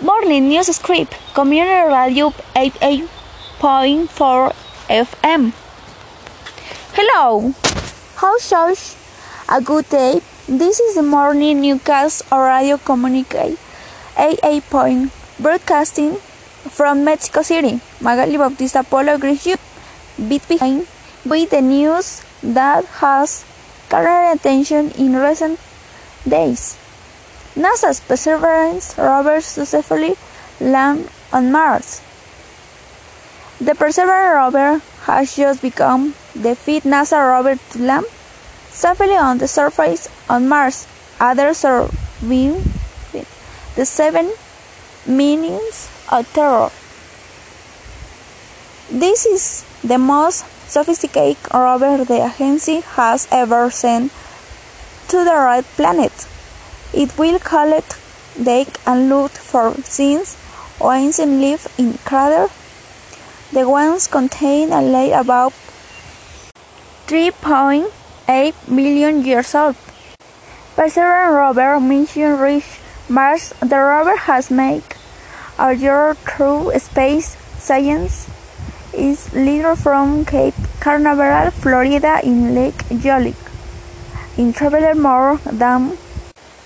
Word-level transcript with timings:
Morning 0.00 0.46
News 0.46 0.70
Script, 0.70 1.18
Community 1.34 1.90
Radio 1.90 2.30
88.4 2.54 3.10
FM. 4.86 5.50
Hello, 6.94 7.50
how 8.22 8.38
shows 8.38 8.94
a 9.50 9.58
good 9.60 9.90
day? 9.90 10.22
This 10.46 10.78
is 10.78 10.94
the 10.94 11.02
morning 11.02 11.62
newscast 11.62 12.22
or 12.30 12.46
radio 12.46 12.78
communicate 12.78 13.58
88 14.16 14.70
point 14.70 15.10
broadcasting 15.40 16.14
from 16.70 17.02
Mexico 17.02 17.42
City. 17.42 17.80
Magali 18.00 18.38
Bautista 18.38 18.84
Polo 18.84 19.18
greets 19.18 19.46
you. 19.50 19.56
Bit 20.14 20.46
behind 20.46 20.86
with 21.26 21.50
the 21.50 21.60
news 21.60 22.22
that 22.44 22.84
has 23.02 23.44
garnered 23.88 24.38
attention 24.38 24.92
in 24.94 25.16
recent 25.16 25.58
days. 26.22 26.78
NASA's 27.58 27.98
Perseverance 27.98 28.94
rover 28.96 29.40
successfully 29.40 30.14
landed 30.60 31.10
on 31.32 31.50
Mars. 31.50 32.00
The 33.60 33.74
Perseverance 33.74 34.36
rover 34.38 34.70
has 35.10 35.34
just 35.34 35.60
become 35.60 36.14
the 36.36 36.54
fifth 36.54 36.84
NASA 36.84 37.18
rover 37.18 37.56
to 37.56 37.78
land 37.82 38.06
safely 38.70 39.16
on 39.16 39.38
the 39.38 39.48
surface 39.48 40.06
on 40.30 40.46
Mars. 40.48 40.86
Others 41.18 41.56
surviving 41.58 42.62
the 43.74 43.84
seven 43.84 44.30
minutes 45.04 45.90
of 46.12 46.32
terror. 46.32 46.70
This 48.88 49.26
is 49.26 49.66
the 49.82 49.98
most 49.98 50.46
sophisticated 50.70 51.42
rover 51.52 52.04
the 52.04 52.30
agency 52.30 52.86
has 52.94 53.26
ever 53.32 53.68
sent 53.68 54.12
to 55.08 55.24
the 55.24 55.34
red 55.34 55.64
planet. 55.74 56.12
It 56.92 57.18
will 57.18 57.38
collect 57.38 57.98
data 58.42 58.78
and 58.86 59.08
look 59.08 59.32
for 59.32 59.74
of 60.80 60.92
ancient 60.92 61.42
life 61.42 61.66
in 61.78 61.98
craters. 62.04 62.50
The 63.52 63.68
ones 63.68 64.06
contain 64.06 64.72
a 64.72 64.80
light 64.80 65.12
about 65.12 65.52
3.8 67.06 68.68
million 68.68 69.24
years 69.24 69.54
old. 69.54 69.76
Perseverance 70.76 71.34
rover 71.34 71.80
mission 71.80 72.38
reached 72.38 72.80
Mars. 73.08 73.52
The 73.60 73.76
rover 73.76 74.16
has 74.16 74.50
made 74.50 74.84
a 75.58 75.74
journey 75.74 76.16
through 76.24 76.72
space. 76.78 77.36
Science 77.58 78.28
is 78.94 79.32
leader 79.34 79.74
from 79.74 80.24
Cape 80.24 80.54
Canaveral, 80.80 81.50
Florida, 81.50 82.20
in 82.22 82.54
Lake 82.54 82.84
Joliet. 82.88 83.34
In 84.36 84.52